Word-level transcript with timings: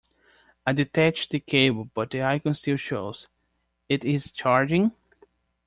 I 0.65 0.73
detached 0.73 1.29
the 1.29 1.39
cable, 1.39 1.87
but 1.93 2.09
the 2.09 2.23
icon 2.23 2.55
still 2.55 2.75
shows 2.77 3.27
it 3.87 4.03
is 4.03 4.31
charging? 4.31 4.93